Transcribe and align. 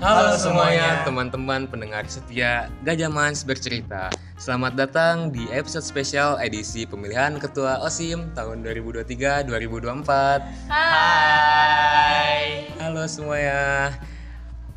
Halo 0.00 0.32
semuanya, 0.32 1.04
teman-teman 1.04 1.68
pendengar 1.68 2.08
setia 2.08 2.72
Gajah 2.88 3.12
Mans 3.12 3.44
bercerita. 3.44 4.08
Selamat 4.40 4.72
datang 4.72 5.28
di 5.28 5.44
episode 5.52 5.84
spesial 5.84 6.40
edisi 6.40 6.88
pemilihan 6.88 7.36
Ketua 7.36 7.84
OSIM 7.84 8.32
tahun 8.32 8.64
2023-2024. 8.64 10.72
Hai. 10.72 12.64
Halo 12.80 13.04
semuanya. 13.04 13.92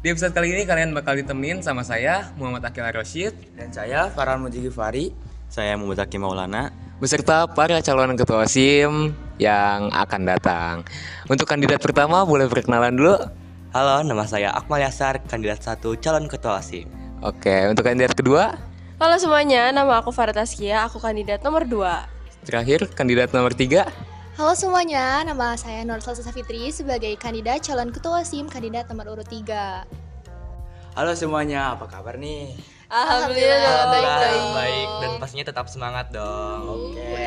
Di 0.03 0.11
episode 0.11 0.35
kali 0.35 0.59
ini 0.59 0.67
kalian 0.67 0.91
bakal 0.91 1.15
ditemenin 1.15 1.63
sama 1.63 1.87
saya 1.87 2.35
Muhammad 2.35 2.67
Akil 2.67 2.83
Roshid 2.83 3.31
Dan 3.55 3.71
saya 3.71 4.11
Farhan 4.11 4.43
Mujigifari. 4.43 5.15
Saya 5.47 5.79
Muhammad 5.79 6.03
Hakim 6.03 6.19
Maulana. 6.19 6.75
beserta 6.99 7.47
para 7.47 7.79
calon 7.79 8.19
ketua 8.19 8.43
OSIM 8.43 9.15
yang 9.39 9.87
akan 9.87 10.21
datang. 10.27 10.83
Untuk 11.31 11.47
kandidat 11.47 11.79
pertama 11.79 12.27
boleh 12.27 12.51
perkenalan 12.51 12.91
dulu. 12.91 13.42
Halo, 13.73 14.05
nama 14.05 14.21
saya 14.29 14.53
Akmal 14.53 14.85
Yasar, 14.85 15.17
kandidat 15.25 15.65
satu 15.65 15.97
calon 15.97 16.29
ketua 16.29 16.61
OSIM. 16.61 16.85
Oke, 17.25 17.49
untuk 17.65 17.81
kandidat 17.81 18.13
kedua, 18.13 18.53
Halo 19.01 19.17
semuanya, 19.17 19.73
nama 19.73 19.97
aku 19.97 20.13
Farah 20.13 20.29
Taskia, 20.29 20.85
aku 20.85 21.01
kandidat 21.01 21.41
nomor 21.41 21.65
2 21.65 22.45
terakhir 22.45 22.85
kandidat 22.93 23.33
nomor 23.33 23.49
tiga. 23.57 23.89
Halo 24.37 24.53
semuanya, 24.53 25.25
nama 25.25 25.57
saya 25.57 25.81
Nur 25.89 26.05
Salsa 26.05 26.29
Fitri 26.29 26.69
sebagai 26.69 27.17
kandidat 27.17 27.65
calon 27.65 27.89
ketua 27.89 28.21
SIM 28.21 28.45
kandidat 28.45 28.85
nomor 28.93 29.09
urut 29.09 29.25
3. 29.25 29.89
Halo 30.93 31.17
semuanya, 31.17 31.73
apa 31.73 31.89
kabar 31.89 32.21
nih? 32.21 32.53
Alhamdulillah, 32.93 33.89
baik-baik 33.89 34.43
Baik, 34.53 34.89
dan 35.01 35.11
pastinya 35.17 35.49
tetap 35.49 35.65
semangat 35.65 36.13
dong. 36.13 36.93
Oke. 36.93 37.25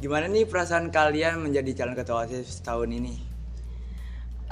Gimana 0.00 0.24
nih 0.32 0.48
perasaan 0.48 0.88
kalian 0.88 1.44
menjadi 1.44 1.84
calon 1.84 2.00
ketua 2.00 2.24
OSIS 2.24 2.64
tahun 2.64 2.96
ini? 2.96 3.31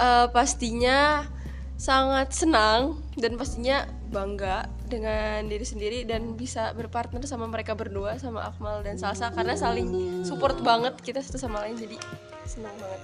Eh, 0.00 0.26
Pastinya 0.32 1.28
sangat 1.76 2.32
senang 2.36 3.00
dan 3.16 3.40
pastinya 3.40 3.88
bangga 4.12 4.68
dengan 4.84 5.48
diri 5.48 5.64
sendiri 5.64 6.04
dan 6.04 6.36
bisa 6.36 6.76
berpartner 6.76 7.24
sama 7.24 7.48
mereka 7.48 7.72
berdua 7.72 8.20
sama 8.20 8.52
Akmal 8.52 8.84
dan 8.84 9.00
Salsa 9.00 9.32
karena 9.32 9.56
saling 9.56 10.20
support 10.20 10.60
banget 10.60 10.92
kita 11.00 11.24
satu 11.24 11.40
sama 11.40 11.64
lain 11.64 11.80
jadi 11.80 11.96
senang 12.44 12.76
banget 12.76 13.00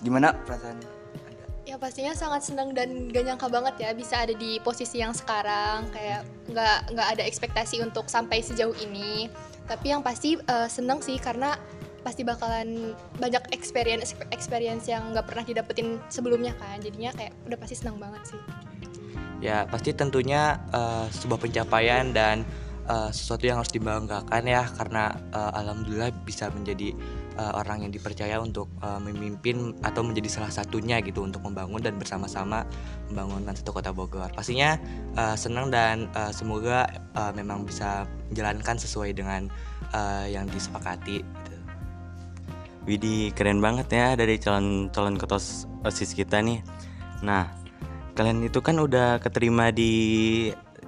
Gimana 0.00 0.32
perasaan 0.48 0.80
Anda? 0.80 0.88
Ya 1.66 1.76
pastinya 1.76 2.14
sangat 2.16 2.46
senang 2.46 2.72
dan 2.72 3.10
gak 3.10 3.26
nyangka 3.26 3.52
banget 3.52 3.74
ya 3.84 3.90
bisa 3.92 4.22
ada 4.22 4.32
di 4.32 4.62
posisi 4.64 5.02
yang 5.02 5.12
sekarang 5.12 5.90
kayak 5.90 6.22
nggak 6.46 6.94
nggak 6.94 7.08
ada 7.18 7.22
ekspektasi 7.26 7.82
untuk 7.82 8.06
sampai 8.06 8.38
sejauh 8.38 8.76
ini. 8.86 9.26
Tapi 9.66 9.90
yang 9.90 10.00
pasti 10.00 10.38
eh, 10.38 10.68
senang 10.70 11.02
sih 11.02 11.18
karena 11.18 11.58
pasti 12.06 12.22
bakalan 12.22 12.94
banyak 13.18 13.50
experience 13.50 14.14
experience 14.30 14.86
yang 14.86 15.10
nggak 15.10 15.26
pernah 15.26 15.42
didapetin 15.42 15.98
sebelumnya 16.06 16.54
kan. 16.54 16.78
Jadinya 16.78 17.10
kayak 17.10 17.34
udah 17.50 17.58
pasti 17.58 17.74
senang 17.74 17.98
banget 17.98 18.22
sih. 18.30 18.40
Ya, 19.42 19.66
pasti 19.66 19.90
tentunya 19.90 20.62
eh, 20.70 21.10
sebuah 21.10 21.42
pencapaian 21.42 22.14
dan 22.14 22.46
eh, 22.86 23.10
sesuatu 23.10 23.42
yang 23.44 23.58
harus 23.58 23.74
dibanggakan 23.74 24.42
ya 24.46 24.64
karena 24.78 25.18
eh, 25.34 25.52
alhamdulillah 25.58 26.14
bisa 26.22 26.46
menjadi 26.54 26.94
eh, 27.36 27.52
orang 27.58 27.84
yang 27.84 27.92
dipercaya 27.92 28.38
untuk 28.38 28.70
eh, 28.80 29.00
memimpin 29.02 29.74
atau 29.82 30.06
menjadi 30.06 30.40
salah 30.40 30.52
satunya 30.54 31.02
gitu 31.02 31.26
untuk 31.26 31.42
membangun 31.42 31.82
dan 31.82 31.98
bersama-sama 31.98 32.64
membangun 33.10 33.50
satu 33.50 33.74
kota 33.76 33.90
Bogor. 33.90 34.30
Pastinya 34.32 34.78
eh, 35.18 35.36
senang 35.36 35.74
dan 35.74 36.06
eh, 36.14 36.32
semoga 36.32 36.86
eh, 37.18 37.32
memang 37.34 37.66
bisa 37.66 38.06
menjalankan 38.30 38.78
sesuai 38.78 39.10
dengan 39.12 39.50
eh, 39.90 40.32
yang 40.32 40.46
disepakati. 40.48 41.45
Widih 42.86 43.34
keren 43.34 43.58
banget 43.58 43.90
ya 43.90 44.14
dari 44.14 44.38
calon 44.38 44.88
calon 44.94 45.18
ketua 45.18 45.42
s- 45.42 45.66
osis 45.82 46.14
kita 46.14 46.38
nih. 46.38 46.62
Nah, 47.26 47.50
kalian 48.14 48.46
itu 48.46 48.62
kan 48.62 48.78
udah 48.78 49.18
keterima 49.18 49.74
di 49.74 49.92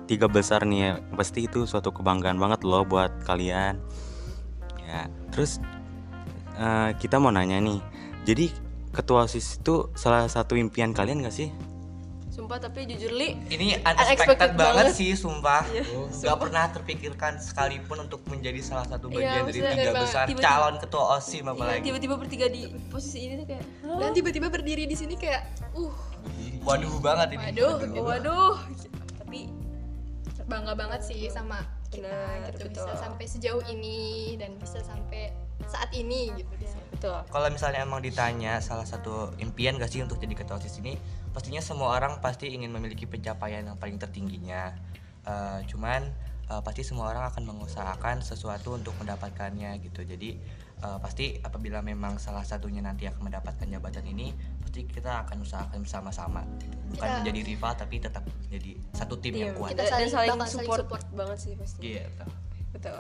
tiga 0.06 0.30
besar 0.30 0.62
nih 0.62 0.78
ya. 0.78 0.92
Pasti 1.18 1.50
itu 1.50 1.66
suatu 1.66 1.90
kebanggaan 1.90 2.38
banget 2.38 2.62
loh 2.62 2.86
buat 2.86 3.10
kalian. 3.26 3.82
Ya, 4.86 5.10
terus 5.34 5.58
eh, 6.54 6.90
kita 7.02 7.18
mau 7.18 7.34
nanya 7.34 7.58
nih. 7.58 7.82
Jadi 8.22 8.46
ketua 8.94 9.26
osis 9.26 9.58
itu 9.58 9.90
salah 9.98 10.30
satu 10.30 10.54
impian 10.54 10.94
kalian 10.94 11.26
gak 11.26 11.34
sih? 11.34 11.50
Sumpah 12.38 12.58
tapi 12.60 12.86
jujur 12.86 13.10
li 13.10 13.34
Ini 13.48 13.82
Unexpected 13.82 13.98
unexpected 14.06 14.50
banget 14.54 14.86
banget. 14.86 14.94
sih, 14.94 15.10
sumpah. 15.12 15.66
Iya, 15.66 15.82
Gak 16.22 16.38
pernah 16.38 16.64
terpikirkan 16.68 17.32
sekalipun 17.36 17.98
untuk 18.00 18.22
menjadi 18.24 18.60
salah 18.60 18.86
satu 18.86 19.10
Iya, 19.10 19.12
bagian 19.12 19.26
dari 19.26 19.42
maksudnya 19.58 19.72
tiga 19.74 19.92
besar 19.98 20.24
tiba-tiba- 20.24 20.46
calon 20.46 20.74
ketua 20.78 21.04
OSIM 21.12 21.34
Iya, 21.40 21.50
apalagi. 21.50 21.82
tiba-tiba 21.82 22.14
bertiga 22.14 22.46
di 22.46 22.62
posisi 22.86 23.18
ini 23.20 23.34
tuh 23.36 23.46
kayak 23.48 23.64
"Hah? 23.82 23.98
Dan 23.98 24.10
tiba-tiba 24.12 24.46
berdiri 24.48 24.84
di 24.84 24.94
sini 24.94 25.14
kayak 25.14 25.42
uh 25.74 25.94
Waduh 26.60 26.94
banget 27.00 27.28
ini. 27.32 27.42
waduh 27.50 27.74
waduh 27.98 28.54
tapi 29.16 29.48
bangga 30.44 30.72
banget 30.74 31.00
sih 31.02 31.26
sama 31.28 31.58
kita 31.88 32.06
Benar, 32.06 32.46
gitu 32.46 32.64
betul. 32.66 32.84
bisa 32.84 32.92
sampai 32.94 33.24
sejauh 33.26 33.64
ini 33.66 33.98
dan 34.36 34.54
bisa 34.54 34.78
sampai 34.80 35.32
saat 35.64 35.90
ini 35.90 36.30
gitu 36.32 36.52
di 36.54 36.64
sini. 36.64 36.82
betul 36.88 37.18
Kalau 37.26 37.48
misalnya 37.48 37.82
emang 37.82 37.98
ditanya 37.98 38.58
salah 38.58 38.84
satu 38.84 39.34
impian 39.36 39.74
gak 39.74 39.88
sih 39.88 40.00
untuk 40.00 40.16
jadi 40.16 40.32
ketua 40.32 40.56
OSIS 40.56 40.78
ini, 40.78 40.94
pastinya 41.30 41.58
semua 41.58 41.92
orang 41.92 42.18
pasti 42.18 42.46
ingin 42.48 42.70
memiliki 42.70 43.04
pencapaian 43.04 43.64
yang 43.64 43.76
paling 43.76 43.96
tertingginya. 43.96 44.72
Eh, 45.22 45.58
cuman 45.66 46.06
eh, 46.48 46.60
pasti 46.62 46.80
semua 46.80 47.10
orang 47.10 47.26
akan 47.26 47.42
mengusahakan 47.44 48.22
sesuatu 48.22 48.72
untuk 48.72 48.94
mendapatkannya 48.96 49.76
gitu. 49.82 50.02
Jadi 50.02 50.38
eh, 50.78 50.98
pasti 50.98 51.36
apabila 51.38 51.82
memang 51.82 52.16
salah 52.16 52.42
satunya 52.42 52.78
nanti 52.78 53.04
akan 53.04 53.26
mendapatkan 53.26 53.66
jabatan 53.66 54.06
ini, 54.06 54.30
pasti 54.58 54.86
kita 54.86 55.26
akan 55.26 55.42
usahakan 55.42 55.82
bersama-sama. 55.82 56.46
gitu. 56.56 56.72
Bukan 56.94 57.02
Kita- 57.04 57.16
menjadi 57.20 57.40
rival 57.44 57.72
tapi 57.74 57.96
tetap 57.98 58.24
jadi 58.48 58.72
satu 58.92 59.18
tim 59.18 59.34
yang 59.34 59.52
kuat. 59.52 59.74
kita 59.74 59.84
dan 59.84 59.90
saling- 59.92 60.08
saling 60.08 60.30
bakal 60.32 60.46
saling 60.46 60.64
support, 60.64 60.80
support. 60.86 61.02
banget 61.12 61.38
sih 61.38 61.52
pasti 61.54 61.80
Gitu. 61.94 62.24
betul 62.70 62.96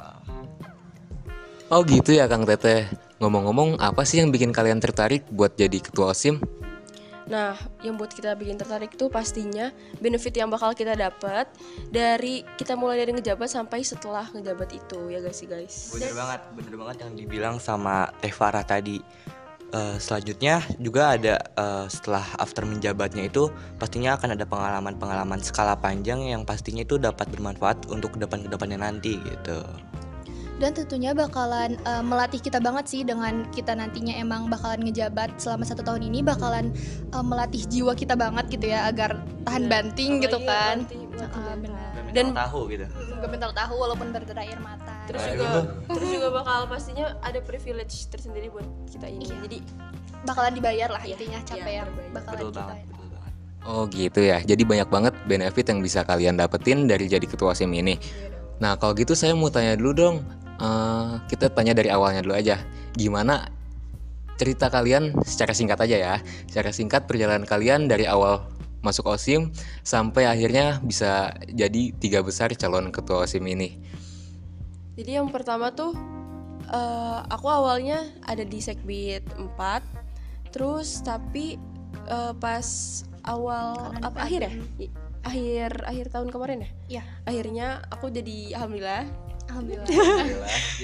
Oh 1.68 1.84
gitu 1.84 2.16
ya 2.16 2.24
Kang 2.24 2.48
Teteh. 2.48 2.88
Ngomong-ngomong, 3.20 3.76
apa 3.76 4.00
sih 4.08 4.24
yang 4.24 4.32
bikin 4.32 4.56
kalian 4.56 4.80
tertarik 4.80 5.28
buat 5.28 5.52
jadi 5.52 5.84
ketua 5.84 6.16
OSIM? 6.16 6.40
Nah, 7.28 7.60
yang 7.84 8.00
buat 8.00 8.08
kita 8.08 8.32
bikin 8.40 8.56
tertarik 8.56 8.96
tuh 8.96 9.12
pastinya 9.12 9.68
benefit 10.00 10.32
yang 10.32 10.48
bakal 10.48 10.72
kita 10.72 10.96
dapat 10.96 11.44
dari 11.92 12.40
kita 12.56 12.72
mulai 12.72 13.04
dari 13.04 13.12
ngejabat 13.12 13.52
sampai 13.52 13.84
setelah 13.84 14.24
ngejabat 14.32 14.72
itu 14.72 15.12
ya 15.12 15.20
guys 15.20 15.36
sih 15.36 15.44
guys. 15.44 15.92
Bener 15.92 16.16
banget, 16.16 16.40
bener 16.56 16.74
banget 16.80 16.96
yang 17.04 17.12
dibilang 17.12 17.56
sama 17.60 18.08
Teh 18.24 18.32
Farah 18.32 18.64
tadi. 18.64 19.04
Eh, 19.68 19.96
selanjutnya 20.00 20.64
juga 20.80 21.20
ada 21.20 21.36
eh, 21.36 21.86
setelah 21.92 22.24
after 22.40 22.64
menjabatnya 22.64 23.28
itu 23.28 23.52
pastinya 23.76 24.16
akan 24.16 24.40
ada 24.40 24.48
pengalaman-pengalaman 24.48 25.44
skala 25.44 25.76
panjang 25.76 26.24
yang 26.24 26.48
pastinya 26.48 26.80
itu 26.80 26.96
dapat 26.96 27.28
bermanfaat 27.28 27.92
untuk 27.92 28.16
ke 28.16 28.24
depan-kedepannya 28.24 28.80
nanti 28.80 29.20
gitu. 29.20 29.60
Dan 30.58 30.74
tentunya 30.74 31.14
bakalan 31.14 31.78
eh, 31.78 32.02
melatih 32.02 32.42
kita 32.42 32.58
banget 32.58 32.84
sih 32.90 33.00
dengan 33.06 33.46
kita 33.54 33.78
nantinya 33.78 34.14
emang 34.18 34.50
bakalan 34.50 34.82
ngejabat 34.82 35.38
selama 35.38 35.62
satu 35.62 35.86
tahun 35.86 36.10
ini 36.10 36.20
bakalan 36.26 36.74
eh, 37.14 37.24
melatih 37.24 37.62
jiwa 37.70 37.94
kita 37.94 38.18
banget 38.18 38.50
gitu 38.50 38.74
ya 38.74 38.90
agar 38.90 39.22
tahan 39.46 39.70
banting 39.70 40.18
gitu 40.22 40.38
kan 40.42 40.82
mental. 40.82 41.56
benar. 41.62 41.86
Dan 42.08 42.32
tahu 42.32 42.72
gitu. 42.72 42.86
gak 43.20 43.30
bentar 43.30 43.50
tahu 43.52 43.74
walaupun 43.76 44.08
berderai 44.10 44.48
air 44.48 44.60
mata 44.64 44.96
terus 45.04 45.22
juga 45.28 45.48
terus 45.88 46.08
juga 46.08 46.28
bakal 46.32 46.68
pastinya 46.68 47.16
ada 47.20 47.40
privilege 47.40 48.08
tersendiri 48.12 48.52
buat 48.52 48.66
kita 48.90 49.06
ini. 49.08 49.24
Iya. 49.28 49.36
Jadi 49.44 49.58
bakalan 50.26 50.52
dibayar 50.56 50.88
lah 50.90 51.02
Iya, 51.04 51.14
intinya 51.14 51.40
capek 51.46 51.72
iya, 51.72 51.78
yang 51.84 51.90
bakalan 52.12 52.38
Betul 52.40 52.52
banget, 52.52 52.76
banget. 52.88 52.98
Oh 53.68 53.84
gitu 53.90 54.20
ya. 54.24 54.38
Jadi 54.40 54.62
banyak 54.64 54.88
banget 54.88 55.14
benefit 55.28 55.66
yang 55.68 55.80
bisa 55.84 56.00
kalian 56.06 56.40
dapetin 56.40 56.88
dari 56.88 57.04
jadi 57.04 57.24
ketua 57.28 57.52
OSIM 57.52 57.68
ini. 57.76 58.00
Nah 58.62 58.80
kalau 58.80 58.96
gitu 58.96 59.12
saya 59.12 59.36
mau 59.36 59.52
tanya 59.52 59.76
dulu 59.76 59.92
dong. 59.92 60.16
Eh, 60.58 61.12
kita 61.30 61.54
tanya 61.54 61.72
dari 61.74 61.88
awalnya 61.88 62.26
dulu 62.26 62.34
aja. 62.34 62.58
Gimana 62.98 63.46
cerita 64.38 64.70
kalian 64.70 65.14
secara 65.22 65.54
singkat 65.54 65.78
aja 65.78 65.96
ya. 65.96 66.14
Secara 66.50 66.74
singkat 66.74 67.06
perjalanan 67.06 67.46
kalian 67.46 67.86
dari 67.86 68.10
awal 68.10 68.42
masuk 68.82 69.10
OSIM 69.10 69.50
sampai 69.82 70.26
akhirnya 70.26 70.78
bisa 70.82 71.34
jadi 71.50 71.90
tiga 71.98 72.22
besar 72.22 72.54
calon 72.54 72.90
ketua 72.90 73.26
OSIM 73.26 73.46
ini. 73.46 73.78
Jadi 74.98 75.14
yang 75.14 75.30
pertama 75.30 75.70
tuh 75.70 75.94
eh, 76.66 77.18
aku 77.30 77.46
awalnya 77.46 78.02
ada 78.26 78.42
di 78.42 78.58
Sekbid 78.58 79.22
4 79.38 79.98
Terus 80.50 81.04
tapi 81.04 81.54
eh, 82.08 82.32
pas 82.34 82.66
awal 83.26 83.94
Karena 83.94 84.06
apa 84.10 84.18
akhir 84.26 84.40
ya? 84.42 84.52
Akhir 85.22 85.70
akhir 85.84 86.06
tahun 86.10 86.28
kemarin 86.34 86.58
ya? 86.64 86.70
Iya. 86.98 87.02
Akhirnya 87.28 87.66
aku 87.94 88.10
jadi 88.10 88.58
alhamdulillah 88.58 89.06
alhamdulillah 89.48 89.88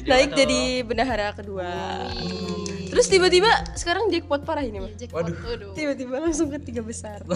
naik 0.08 0.30
jadi 0.34 0.60
bendahara 0.82 1.32
kedua. 1.36 1.68
Terus 2.94 3.10
tiba-tiba 3.10 3.50
sekarang 3.74 4.06
jackpot 4.06 4.46
parah 4.46 4.62
ini 4.62 4.78
mah. 4.78 4.92
Jackpot. 4.94 5.26
Waduh. 5.26 5.74
Tiba-tiba 5.74 6.14
langsung 6.22 6.46
ke 6.46 6.62
tiga 6.62 6.78
besar. 6.78 7.26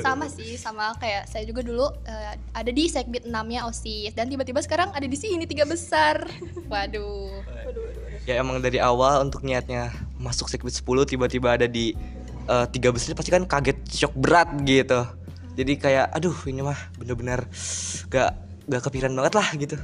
sama 0.00 0.24
sih 0.32 0.56
sama 0.56 0.96
kayak 0.96 1.28
saya 1.28 1.44
juga 1.44 1.60
dulu 1.60 1.84
eh, 2.08 2.40
ada 2.56 2.70
di 2.72 2.88
Sekbid 2.88 3.28
6 3.28 3.32
nya 3.52 3.68
OSIS 3.68 4.16
dan 4.16 4.32
tiba-tiba 4.32 4.64
sekarang 4.64 4.88
ada 4.96 5.04
di 5.04 5.16
sini 5.20 5.44
tiga 5.44 5.68
besar 5.68 6.24
waduh 6.72 7.44
Ya 8.22 8.38
emang 8.38 8.62
dari 8.62 8.78
awal 8.78 9.26
untuk 9.26 9.42
niatnya 9.42 9.90
masuk 10.16 10.46
segmen 10.46 10.70
10 10.72 10.80
tiba-tiba 11.04 11.60
ada 11.60 11.66
di 11.68 11.92
eh, 12.48 12.66
tiga 12.72 12.88
besar 12.94 13.12
pasti 13.12 13.34
kan 13.34 13.44
kaget 13.44 13.78
shock 13.92 14.14
berat 14.16 14.48
gitu. 14.64 15.04
jadi 15.52 15.72
kayak 15.76 16.06
aduh 16.16 16.36
ini 16.48 16.64
mah 16.64 16.78
bener-bener 16.96 17.44
gak 18.08 18.32
gak 18.64 18.80
kepikiran 18.88 19.12
banget 19.12 19.34
lah 19.36 19.48
gitu 19.60 19.76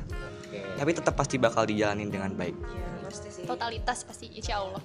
tapi 0.78 0.94
tetap 0.94 1.18
pasti 1.18 1.36
bakal 1.36 1.66
dijalanin 1.66 2.08
dengan 2.08 2.30
baik 2.38 2.54
totalitas 3.44 4.06
pasti 4.06 4.30
insya 4.30 4.62
Allah 4.62 4.82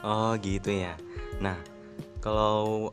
Oh 0.00 0.32
gitu 0.40 0.72
ya. 0.72 0.96
Nah, 1.44 1.60
kalau 2.24 2.92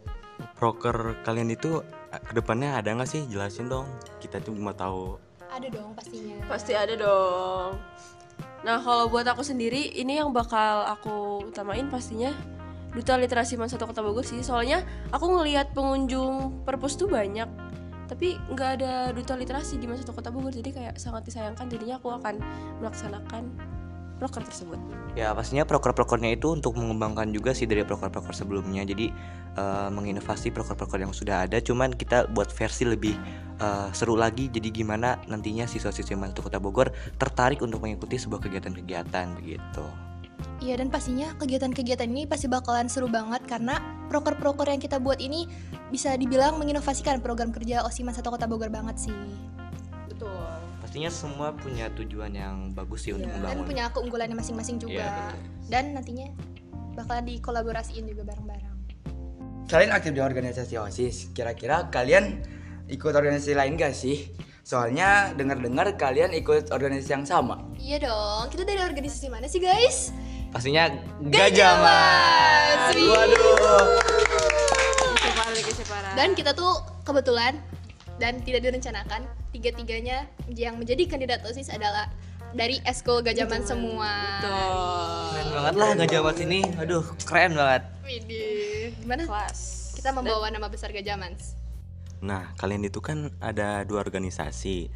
proker 0.60 1.16
kalian 1.24 1.56
itu 1.56 1.80
eh, 2.12 2.20
ke 2.20 2.36
depannya 2.36 2.76
ada 2.76 2.92
nggak 2.92 3.08
sih? 3.08 3.24
Jelasin 3.32 3.72
dong. 3.72 3.88
Kita 4.20 4.44
tuh 4.44 4.56
mau 4.56 4.76
tahu. 4.76 5.16
ada 5.48 5.72
dong 5.72 5.96
pastinya 5.96 6.36
Pasti 6.52 6.76
ada 6.76 6.94
dong. 7.00 7.80
Nah, 8.68 8.84
kalau 8.84 9.08
buat 9.08 9.24
aku 9.24 9.42
sendiri, 9.42 9.96
ini 9.96 10.20
yang 10.20 10.36
bakal 10.36 10.84
aku 10.84 11.48
utamain 11.48 11.88
pastinya 11.88 12.36
Duta 12.92 13.16
Literasi 13.16 13.56
Man 13.56 13.72
Satu 13.72 13.88
Kota 13.88 14.04
Bogor 14.04 14.28
sih. 14.28 14.44
Soalnya 14.44 14.84
aku 15.16 15.32
ngelihat 15.32 15.72
pengunjung 15.72 16.68
perpus 16.68 17.00
tuh 17.00 17.08
banyak, 17.08 17.48
tapi 18.08 18.40
nggak 18.52 18.70
ada 18.82 19.12
duta 19.12 19.36
literasi 19.36 19.78
di 19.78 19.86
Man 19.86 20.00
Satu 20.00 20.16
Kota 20.16 20.32
Bogor. 20.32 20.56
Jadi 20.56 20.72
kayak 20.74 20.96
sangat 20.98 21.28
disayangkan. 21.28 21.68
Jadinya 21.68 22.00
aku 22.00 22.10
akan 22.12 22.40
melaksanakan 22.80 23.44
proker 24.18 24.42
tersebut. 24.42 24.82
Ya 25.14 25.30
pastinya 25.38 25.64
proker-prokernya 25.64 26.34
itu 26.34 26.50
untuk 26.50 26.74
mengembangkan 26.74 27.30
juga 27.30 27.54
sih 27.54 27.70
dari 27.70 27.86
proker-proker 27.86 28.34
sebelumnya. 28.34 28.82
Jadi 28.82 29.14
eh, 29.54 29.90
menginovasi 29.94 30.50
proker-proker 30.50 31.06
yang 31.06 31.14
sudah 31.14 31.46
ada, 31.46 31.62
cuman 31.62 31.94
kita 31.94 32.26
buat 32.34 32.50
versi 32.50 32.90
lebih 32.90 33.14
eh, 33.62 33.88
seru 33.94 34.18
lagi. 34.18 34.50
Jadi 34.50 34.74
gimana 34.74 35.22
nantinya 35.30 35.70
siswa-siswa 35.70 36.18
Mantu 36.18 36.50
Kota 36.50 36.58
Bogor 36.58 36.90
tertarik 37.22 37.62
untuk 37.62 37.86
mengikuti 37.86 38.18
sebuah 38.18 38.42
kegiatan-kegiatan 38.42 39.38
begitu. 39.38 40.07
Iya 40.58 40.74
dan 40.82 40.90
pastinya 40.90 41.38
kegiatan-kegiatan 41.38 42.10
ini 42.10 42.26
pasti 42.26 42.50
bakalan 42.50 42.90
seru 42.90 43.06
banget 43.06 43.46
karena 43.46 43.78
proker-proker 44.10 44.74
yang 44.74 44.82
kita 44.82 44.98
buat 44.98 45.22
ini 45.22 45.46
bisa 45.94 46.18
dibilang 46.18 46.58
menginovasikan 46.58 47.22
program 47.22 47.54
kerja 47.54 47.86
Osiman 47.86 48.16
Satu 48.16 48.34
Kota 48.34 48.50
Bogor 48.50 48.74
banget 48.74 48.98
sih. 48.98 49.16
Betul. 50.10 50.34
Pastinya 50.82 51.12
semua 51.14 51.54
punya 51.54 51.94
tujuan 51.94 52.34
yang 52.34 52.74
bagus 52.74 53.06
sih 53.06 53.14
untuk 53.14 53.30
Dan 53.30 53.38
membangun. 53.38 53.66
punya 53.70 53.86
keunggulannya 53.94 54.36
masing-masing 54.40 54.82
juga. 54.82 55.04
Iya, 55.04 55.08
betul. 55.14 55.40
Dan 55.70 55.84
nantinya 55.94 56.28
bakalan 56.98 57.24
dikolaborasiin 57.30 58.04
juga 58.10 58.24
bareng-bareng. 58.26 58.76
Selain 59.68 59.92
aktif 59.94 60.16
di 60.16 60.24
organisasi 60.24 60.74
OSIS, 60.80 61.36
kira-kira 61.38 61.92
kalian 61.94 62.40
ikut 62.88 63.14
organisasi 63.14 63.54
lain 63.54 63.76
gak 63.78 63.94
sih? 63.94 64.32
Soalnya 64.64 65.36
dengar-dengar 65.36 65.96
kalian 66.00 66.32
ikut 66.34 66.72
organisasi 66.72 67.12
yang 67.14 67.28
sama. 67.28 67.68
Iya 67.78 68.08
dong, 68.08 68.48
kita 68.50 68.64
dari 68.64 68.80
organisasi 68.82 69.28
mana 69.28 69.46
sih 69.52 69.60
guys? 69.60 70.16
Pastinya 70.52 70.90
Gajah 71.22 71.74
Mas. 71.84 72.96
Waduh. 72.96 73.88
Dan 76.18 76.34
kita 76.34 76.52
tuh 76.58 76.82
kebetulan 77.06 77.62
dan 78.18 78.42
tidak 78.42 78.66
direncanakan 78.66 79.30
tiga-tiganya 79.54 80.26
yang 80.50 80.82
menjadi 80.82 81.06
kandidat 81.06 81.46
OSIS 81.46 81.70
adalah 81.70 82.10
dari 82.58 82.82
Eskul 82.88 83.22
Gajaman 83.22 83.62
semua. 83.68 84.12
Keren 84.42 85.48
banget 85.54 85.74
lah 85.78 85.90
Gajah 86.06 86.22
Mas 86.26 86.40
ini. 86.42 86.62
Aduh, 86.82 87.06
keren 87.28 87.54
banget. 87.54 87.84
Widih, 88.02 88.96
gimana? 89.04 89.24
kelas. 89.28 89.94
Kita 90.00 90.10
membawa 90.16 90.48
nama 90.50 90.72
besar 90.72 90.90
Gajamans. 90.96 91.58
Nah, 92.18 92.50
kalian 92.58 92.82
itu 92.88 92.98
kan 92.98 93.30
ada 93.38 93.86
dua 93.86 94.02
organisasi. 94.02 94.90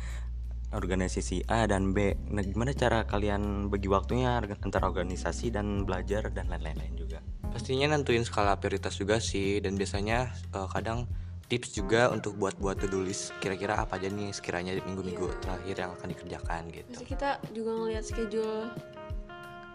Organisasi 0.72 1.52
A 1.52 1.68
dan 1.68 1.92
B. 1.92 2.16
Nah, 2.32 2.40
gimana 2.44 2.72
cara 2.72 3.04
kalian 3.04 3.68
bagi 3.68 3.92
waktunya 3.92 4.40
antara 4.40 4.88
organisasi 4.88 5.52
dan 5.52 5.84
belajar 5.84 6.32
dan 6.32 6.48
lain-lain 6.48 6.96
juga? 6.96 7.20
Pastinya 7.52 7.92
nentuin 7.92 8.24
skala 8.24 8.56
prioritas 8.56 8.96
juga 8.96 9.20
sih 9.20 9.60
dan 9.60 9.76
biasanya 9.76 10.32
eh, 10.32 10.68
kadang 10.72 11.12
tips 11.52 11.76
juga 11.76 12.08
untuk 12.08 12.40
buat-buat 12.40 12.80
to-do 12.80 13.04
list 13.04 13.36
kira-kira 13.44 13.76
apa 13.76 14.00
aja 14.00 14.08
nih 14.08 14.32
sekiranya 14.32 14.72
di 14.72 14.80
minggu-minggu 14.88 15.44
terakhir 15.44 15.76
yang 15.76 15.92
akan 16.00 16.08
dikerjakan 16.16 16.62
gitu. 16.72 16.88
Bisa 16.88 17.04
kita 17.04 17.30
juga 17.52 17.76
ngelihat 17.76 18.04
schedule 18.08 18.72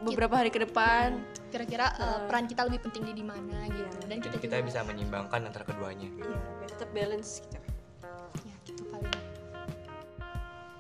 beberapa 0.01 0.41
hari 0.41 0.49
ke 0.49 0.65
depan. 0.65 1.21
Kira-kira 1.53 1.93
uh, 2.01 2.25
peran 2.25 2.49
kita 2.49 2.65
lebih 2.65 2.89
penting 2.89 3.13
di 3.13 3.21
mana 3.21 3.69
gitu. 3.69 3.97
Dan 4.09 4.25
kita, 4.25 4.41
kita 4.41 4.57
juga- 4.57 4.67
bisa 4.73 4.81
menyimbangkan 4.89 5.41
antara 5.53 5.69
keduanya. 5.69 6.09
Iya, 6.09 6.41
biar 6.65 6.71
tetap 6.73 6.89
balance 6.97 7.45
gitu. 7.45 7.61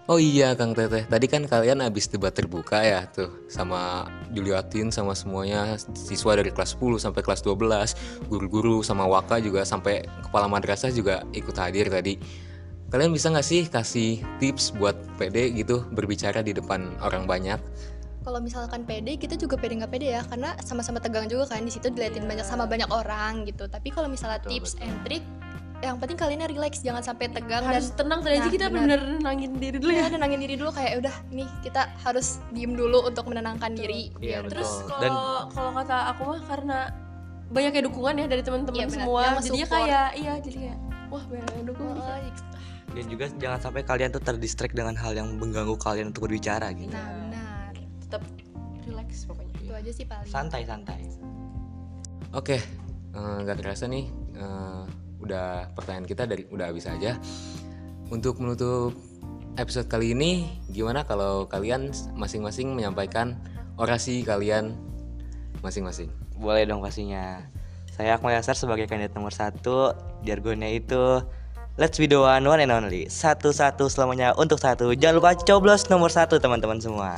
Oh 0.06 0.22
iya 0.22 0.54
Kang 0.54 0.70
Teteh, 0.70 1.02
tadi 1.10 1.26
kan 1.26 1.42
kalian 1.50 1.82
habis 1.82 2.06
debat 2.06 2.30
terbuka 2.30 2.78
ya 2.78 3.10
tuh 3.10 3.42
sama 3.50 4.06
Juliatin 4.30 4.94
sama 4.94 5.18
semuanya 5.18 5.74
siswa 5.98 6.38
dari 6.38 6.54
kelas 6.54 6.78
10 6.78 7.02
sampai 7.02 7.26
kelas 7.26 7.42
12, 7.42 8.30
guru-guru 8.30 8.86
sama 8.86 9.02
Waka 9.02 9.42
juga 9.42 9.66
sampai 9.66 10.06
kepala 10.22 10.46
madrasah 10.46 10.94
juga 10.94 11.26
ikut 11.34 11.58
hadir 11.58 11.90
tadi. 11.90 12.22
Kalian 12.86 13.10
bisa 13.10 13.34
nggak 13.34 13.42
sih 13.50 13.66
kasih 13.66 14.22
tips 14.38 14.78
buat 14.78 14.94
PD 15.18 15.50
gitu 15.58 15.82
berbicara 15.90 16.38
di 16.38 16.54
depan 16.54 16.86
orang 17.02 17.26
banyak? 17.26 17.58
Kalau 18.22 18.38
misalkan 18.38 18.86
pede, 18.86 19.18
kita 19.18 19.34
juga 19.34 19.58
pede 19.58 19.74
nggak 19.82 19.90
pede 19.90 20.14
ya, 20.14 20.22
karena 20.22 20.54
sama-sama 20.62 21.02
tegang 21.02 21.26
juga 21.26 21.50
kan 21.50 21.66
di 21.66 21.70
situ 21.74 21.90
diliatin 21.90 22.30
banyak 22.30 22.46
sama 22.46 22.66
banyak 22.66 22.90
orang 22.94 23.42
gitu. 23.46 23.66
Tapi 23.66 23.90
kalau 23.90 24.06
misalnya 24.06 24.38
Betul, 24.38 24.50
tips 24.54 24.78
betul. 24.78 24.86
and 24.86 24.96
trick, 25.02 25.24
yang 25.78 25.96
penting 25.96 26.16
kalian 26.16 26.40
relax, 26.46 26.80
jangan 26.80 27.00
sampai 27.00 27.28
tegang 27.28 27.62
Harus 27.62 27.90
dan 27.90 27.96
tenang 28.00 28.20
tadi 28.20 28.34
aja 28.34 28.42
Nah, 28.42 28.52
kita 28.52 28.66
benar. 28.68 28.98
nenangin 28.98 29.52
diri 29.56 29.76
dulu 29.76 29.90
ya 29.90 30.00
ya. 30.00 30.06
nenangin 30.08 30.40
diri 30.40 30.54
dulu 30.56 30.70
kayak 30.70 30.92
udah 30.98 31.14
nih 31.30 31.48
kita 31.60 31.82
harus 32.00 32.26
diem 32.50 32.72
dulu 32.72 33.04
untuk 33.04 33.24
menenangkan 33.26 33.72
diri. 33.72 34.08
Iya, 34.16 34.40
biar- 34.40 34.50
Terus 34.50 34.70
Betul. 34.78 34.88
kalau 34.88 35.02
Dan- 35.02 35.48
kalau 35.52 35.70
kata 35.74 35.96
aku 36.10 36.22
mah 36.26 36.40
karena 36.42 36.78
banyaknya 37.46 37.82
dukungan 37.84 38.14
ya 38.16 38.26
dari 38.26 38.42
teman-teman 38.42 38.74
Iya, 38.74 38.86
benar. 38.86 38.98
semua, 38.98 39.22
jadinya 39.38 39.68
kayak 39.68 40.08
iya 40.16 40.32
jadi 40.40 40.56
kayak 40.60 40.78
wah 41.06 41.24
banyak 41.24 41.50
yang 41.52 41.66
dukung. 41.66 41.88
Oh, 41.92 42.18
Dan 42.88 43.04
juga 43.06 43.24
jangan 43.30 43.60
sampai 43.60 43.82
kalian 43.82 44.10
tuh 44.10 44.22
terdistract 44.24 44.72
dengan 44.72 44.96
hal 44.96 45.12
yang 45.12 45.28
mengganggu 45.36 45.76
kalian 45.76 46.10
untuk 46.10 46.24
berbicara 46.24 46.72
gitu. 46.72 46.88
Nah 46.88 47.04
benar, 47.28 47.72
Tetap 48.00 48.22
relax 48.82 49.10
pokoknya. 49.22 49.52
itu 49.60 49.72
aja 49.72 49.90
sih 49.92 50.04
paling. 50.04 50.26
Santai-santai. 50.26 51.00
Oke, 52.32 52.56
eh, 53.12 53.36
nggak 53.38 53.56
terasa 53.56 53.84
nih 53.86 54.08
eh, 54.34 54.82
udah 55.20 55.72
pertanyaan 55.72 56.06
kita 56.08 56.28
dari 56.28 56.44
udah 56.50 56.70
habis 56.70 56.88
aja. 56.88 57.16
Untuk 58.12 58.38
menutup 58.38 58.94
episode 59.58 59.88
kali 59.90 60.14
ini, 60.14 60.62
gimana 60.70 61.02
kalau 61.02 61.48
kalian 61.50 61.90
masing-masing 62.14 62.76
menyampaikan 62.76 63.40
orasi 63.80 64.22
kalian 64.22 64.76
masing-masing? 65.64 66.12
Boleh 66.36 66.68
dong 66.68 66.84
pastinya. 66.84 67.42
Saya 67.96 68.20
Akmal 68.20 68.36
Yasar 68.36 68.54
sebagai 68.54 68.84
kandidat 68.84 69.16
nomor 69.16 69.32
satu. 69.32 69.96
Jargonnya 70.20 70.68
itu 70.68 71.24
Let's 71.76 72.00
be 72.00 72.08
the 72.08 72.16
one, 72.16 72.48
one 72.48 72.64
and 72.64 72.72
only. 72.72 73.04
Satu-satu 73.04 73.92
selamanya 73.92 74.32
untuk 74.40 74.56
satu. 74.56 74.96
Jangan 74.96 75.20
lupa 75.20 75.36
coblos 75.36 75.84
nomor 75.92 76.08
satu 76.08 76.40
teman-teman 76.40 76.80
semua. 76.80 77.12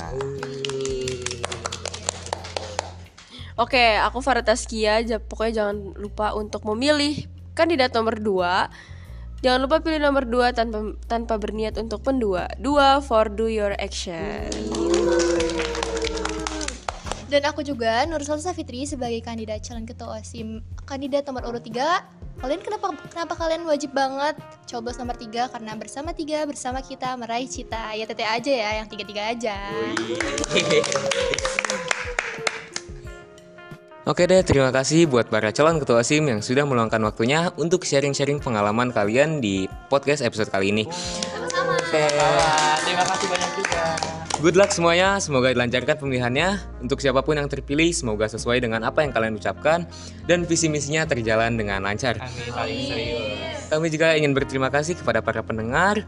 Oke, 3.55 3.95
aku 4.03 4.19
Farah 4.19 4.43
Taskia. 4.43 4.99
Pokoknya 5.23 5.63
jangan 5.63 5.95
lupa 5.95 6.35
untuk 6.35 6.67
memilih 6.67 7.23
kandidat 7.59 7.91
nomor 7.91 8.15
2. 8.15 9.43
Jangan 9.43 9.59
lupa 9.59 9.83
pilih 9.83 9.99
nomor 9.99 10.23
2 10.23 10.55
tanpa 10.55 10.95
tanpa 11.11 11.35
berniat 11.35 11.75
untuk 11.75 11.99
pendua. 11.99 12.47
Dua 12.55 13.03
for 13.03 13.27
do 13.27 13.51
your 13.51 13.75
action. 13.75 14.47
Dan 17.29 17.45
aku 17.45 17.61
juga 17.61 18.09
Nur 18.09 18.25
Salsa 18.25 18.57
Fitri 18.57 18.89
sebagai 18.89 19.21
kandidat 19.21 19.61
calon 19.61 19.85
ketua 19.85 20.17
OSIM 20.17 20.65
kandidat 20.87 21.29
nomor 21.29 21.45
urut 21.45 21.61
3. 21.61 21.77
Kalian 22.39 22.63
kenapa 22.63 22.95
kenapa 23.11 23.35
kalian 23.35 23.67
wajib 23.67 23.91
banget 23.93 24.39
coblos 24.65 24.97
nomor 24.97 25.13
3 25.13 25.51
karena 25.51 25.75
bersama 25.75 26.15
tiga 26.15 26.47
bersama 26.47 26.81
kita 26.81 27.13
meraih 27.19 27.45
cita. 27.45 27.93
Ya 27.93 28.07
tete 28.07 28.25
aja 28.25 28.49
ya, 28.49 28.69
yang 28.81 28.87
tiga-tiga 28.89 29.29
aja. 29.29 29.55
Oke 34.07 34.23
deh, 34.31 34.39
terima 34.47 34.71
kasih 34.71 35.11
buat 35.11 35.27
para 35.27 35.51
calon 35.51 35.75
ketua 35.83 36.07
SIM 36.07 36.23
yang 36.31 36.39
sudah 36.39 36.63
meluangkan 36.63 37.03
waktunya 37.03 37.51
untuk 37.59 37.83
sharing-sharing 37.83 38.39
pengalaman 38.39 38.95
kalian 38.95 39.43
di 39.43 39.67
podcast 39.91 40.23
episode 40.23 40.47
kali 40.47 40.71
ini. 40.71 40.87
Terima 41.91 43.03
kasih 43.03 43.27
banyak 43.27 43.51
juga. 43.59 43.83
Good 44.39 44.55
luck 44.55 44.71
semuanya, 44.71 45.19
semoga 45.19 45.51
dilancarkan 45.51 45.99
pemilihannya. 45.99 46.79
Untuk 46.79 47.03
siapa 47.03 47.19
pun 47.27 47.35
yang 47.35 47.51
terpilih, 47.51 47.91
semoga 47.91 48.23
sesuai 48.31 48.63
dengan 48.63 48.87
apa 48.87 49.03
yang 49.03 49.11
kalian 49.11 49.35
ucapkan 49.35 49.83
dan 50.31 50.47
visi 50.47 50.71
misinya 50.71 51.03
terjalan 51.03 51.59
dengan 51.59 51.83
lancar. 51.83 52.23
Amin, 52.23 52.47
paling 52.55 52.79
serius. 52.87 53.67
Kami 53.67 53.87
juga 53.91 54.15
ingin 54.15 54.31
berterima 54.31 54.71
kasih 54.71 54.95
kepada 54.95 55.19
para 55.19 55.43
pendengar 55.43 56.07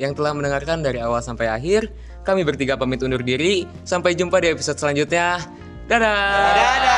yang 0.00 0.16
telah 0.16 0.32
mendengarkan 0.32 0.80
dari 0.80 1.04
awal 1.04 1.20
sampai 1.20 1.52
akhir. 1.52 1.92
Kami 2.24 2.48
bertiga 2.48 2.80
pamit 2.80 3.04
undur 3.04 3.20
diri. 3.20 3.68
Sampai 3.84 4.16
jumpa 4.16 4.40
di 4.40 4.56
episode 4.56 4.80
selanjutnya. 4.80 5.44
Dadah. 5.84 6.16
Dadah. 6.56 6.95